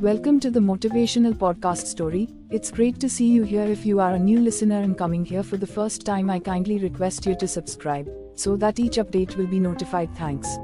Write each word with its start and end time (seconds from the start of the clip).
Welcome 0.00 0.38
to 0.40 0.50
the 0.50 0.60
Motivational 0.60 1.34
Podcast 1.34 1.86
Story. 1.86 2.28
It's 2.50 2.70
great 2.70 3.00
to 3.00 3.08
see 3.08 3.26
you 3.26 3.42
here. 3.42 3.64
If 3.64 3.84
you 3.84 3.98
are 3.98 4.12
a 4.12 4.18
new 4.18 4.38
listener 4.38 4.80
and 4.80 4.96
coming 4.96 5.24
here 5.24 5.42
for 5.42 5.56
the 5.56 5.66
first 5.66 6.06
time, 6.06 6.30
I 6.30 6.38
kindly 6.38 6.78
request 6.78 7.26
you 7.26 7.34
to 7.36 7.48
subscribe 7.48 8.08
so 8.36 8.54
that 8.58 8.78
each 8.78 8.96
update 8.96 9.34
will 9.36 9.48
be 9.48 9.58
notified. 9.58 10.14
Thanks. 10.14 10.56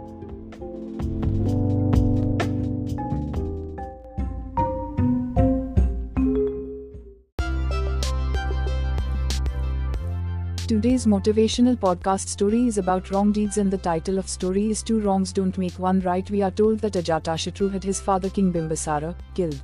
Today's 10.70 11.04
motivational 11.04 11.74
podcast 11.74 12.28
story 12.28 12.68
is 12.68 12.78
about 12.78 13.10
wrong 13.10 13.32
deeds, 13.32 13.58
and 13.58 13.72
the 13.72 13.76
title 13.76 14.20
of 14.20 14.28
story 14.28 14.70
is 14.70 14.84
Two 14.84 15.00
Wrongs 15.00 15.32
Don't 15.32 15.58
Make 15.58 15.76
One 15.80 15.98
Right. 15.98 16.30
We 16.30 16.42
are 16.42 16.50
told 16.52 16.78
that 16.78 16.92
Ajatashatru 16.92 17.72
had 17.72 17.82
his 17.82 18.00
father 18.00 18.30
King 18.30 18.52
Bimbisara 18.52 19.16
killed. 19.34 19.60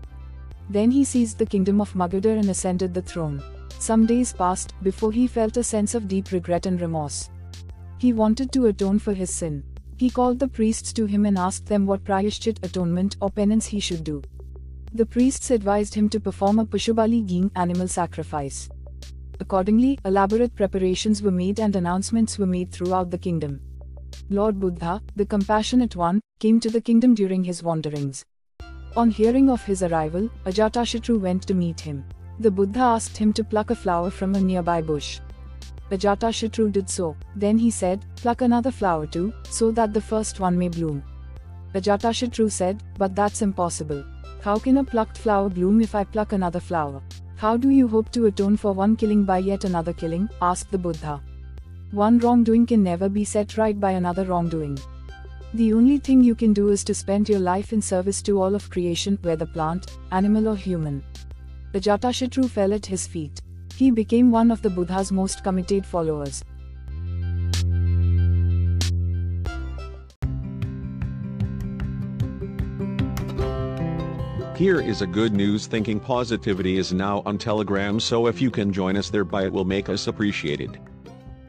Then 0.68 0.90
he 0.90 1.04
seized 1.04 1.38
the 1.38 1.46
kingdom 1.46 1.80
of 1.80 1.92
Magadha 1.92 2.36
and 2.36 2.50
ascended 2.50 2.92
the 2.92 3.02
throne. 3.02 3.40
Some 3.78 4.04
days 4.04 4.32
passed 4.32 4.74
before 4.82 5.12
he 5.12 5.28
felt 5.28 5.56
a 5.56 5.62
sense 5.62 5.94
of 5.94 6.08
deep 6.08 6.32
regret 6.32 6.66
and 6.66 6.80
remorse. 6.80 7.30
He 7.98 8.12
wanted 8.12 8.50
to 8.54 8.66
atone 8.66 8.98
for 8.98 9.14
his 9.14 9.32
sin. 9.32 9.62
He 9.96 10.10
called 10.10 10.40
the 10.40 10.48
priests 10.48 10.92
to 10.94 11.06
him 11.06 11.24
and 11.24 11.38
asked 11.38 11.66
them 11.66 11.86
what 11.86 12.02
prayashchit 12.02 12.64
atonement 12.64 13.16
or 13.20 13.30
penance 13.30 13.66
he 13.66 13.78
should 13.78 14.02
do. 14.02 14.22
The 14.92 15.06
priests 15.06 15.52
advised 15.52 15.94
him 15.94 16.08
to 16.08 16.18
perform 16.18 16.58
a 16.58 16.66
Pashubali 16.66 17.24
Ging 17.24 17.52
animal 17.54 17.86
sacrifice. 17.86 18.68
Accordingly, 19.40 19.98
elaborate 20.04 20.54
preparations 20.54 21.22
were 21.22 21.30
made 21.30 21.60
and 21.60 21.76
announcements 21.76 22.38
were 22.38 22.46
made 22.46 22.72
throughout 22.72 23.10
the 23.10 23.18
kingdom. 23.18 23.60
Lord 24.30 24.58
Buddha, 24.58 25.02
the 25.14 25.26
compassionate 25.26 25.94
one, 25.94 26.20
came 26.40 26.58
to 26.60 26.70
the 26.70 26.80
kingdom 26.80 27.14
during 27.14 27.44
his 27.44 27.62
wanderings. 27.62 28.24
On 28.96 29.10
hearing 29.10 29.50
of 29.50 29.62
his 29.62 29.82
arrival, 29.82 30.30
Ajatashatru 30.46 31.20
went 31.20 31.46
to 31.46 31.54
meet 31.54 31.80
him. 31.80 32.04
The 32.40 32.50
Buddha 32.50 32.80
asked 32.80 33.16
him 33.16 33.32
to 33.34 33.44
pluck 33.44 33.70
a 33.70 33.74
flower 33.74 34.10
from 34.10 34.34
a 34.34 34.40
nearby 34.40 34.80
bush. 34.80 35.20
Ajatashatru 35.90 36.72
did 36.72 36.88
so. 36.90 37.14
Then 37.34 37.58
he 37.58 37.70
said, 37.70 38.04
Pluck 38.16 38.40
another 38.40 38.70
flower 38.70 39.06
too, 39.06 39.32
so 39.48 39.70
that 39.72 39.92
the 39.92 40.00
first 40.00 40.40
one 40.40 40.58
may 40.58 40.68
bloom. 40.68 41.02
Ajatashatru 41.74 42.50
said, 42.50 42.82
But 42.98 43.14
that's 43.14 43.42
impossible. 43.42 44.04
How 44.42 44.58
can 44.58 44.78
a 44.78 44.84
plucked 44.84 45.18
flower 45.18 45.48
bloom 45.48 45.80
if 45.80 45.94
I 45.94 46.04
pluck 46.04 46.32
another 46.32 46.60
flower? 46.60 47.02
How 47.36 47.58
do 47.58 47.68
you 47.68 47.86
hope 47.86 48.10
to 48.12 48.24
atone 48.26 48.56
for 48.56 48.72
one 48.72 48.96
killing 48.96 49.24
by 49.24 49.38
yet 49.38 49.64
another 49.64 49.92
killing? 49.92 50.26
asked 50.40 50.70
the 50.70 50.78
Buddha. 50.78 51.20
One 51.90 52.18
wrongdoing 52.18 52.64
can 52.64 52.82
never 52.82 53.10
be 53.10 53.24
set 53.24 53.58
right 53.58 53.78
by 53.78 53.90
another 53.90 54.24
wrongdoing. 54.24 54.78
The 55.52 55.74
only 55.74 55.98
thing 55.98 56.22
you 56.22 56.34
can 56.34 56.54
do 56.54 56.70
is 56.70 56.82
to 56.84 56.94
spend 56.94 57.28
your 57.28 57.40
life 57.40 57.74
in 57.74 57.82
service 57.82 58.22
to 58.22 58.40
all 58.40 58.54
of 58.54 58.70
creation, 58.70 59.18
whether 59.20 59.44
plant, 59.44 59.98
animal, 60.12 60.48
or 60.48 60.56
human. 60.56 61.04
Ajatashatru 61.74 62.48
fell 62.48 62.72
at 62.72 62.86
his 62.86 63.06
feet. 63.06 63.42
He 63.74 63.90
became 63.90 64.30
one 64.30 64.50
of 64.50 64.62
the 64.62 64.70
Buddha's 64.70 65.12
most 65.12 65.44
committed 65.44 65.84
followers. 65.84 66.42
Here 74.56 74.80
is 74.80 75.02
a 75.02 75.06
good 75.06 75.34
news 75.34 75.66
thinking 75.66 76.00
positivity 76.00 76.78
is 76.78 76.90
now 76.90 77.22
on 77.26 77.36
Telegram 77.36 78.00
so 78.00 78.26
if 78.26 78.40
you 78.40 78.50
can 78.50 78.72
join 78.72 78.96
us 78.96 79.10
there 79.10 79.22
by 79.22 79.44
it 79.44 79.52
will 79.52 79.66
make 79.66 79.90
us 79.90 80.06
appreciated. 80.06 80.80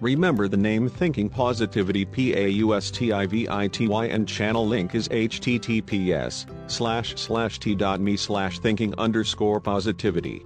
Remember 0.02 0.50
the 0.50 0.58
name 0.58 0.90
Thinking 0.90 1.30
Positivity 1.30 2.04
P-A-U-S-T-I-V-I-T-Y 2.04 4.06
and 4.08 4.28
channel 4.28 4.68
link 4.68 4.94
is 4.94 5.08
https 5.08 6.70
slash 6.70 7.16
slash 7.16 7.60
t.me 7.60 8.17
slash 8.17 8.60
thinking 8.60 8.94
underscore 8.98 9.62
positivity. 9.62 10.44